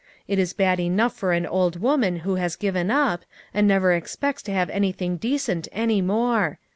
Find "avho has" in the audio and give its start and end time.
2.21-2.55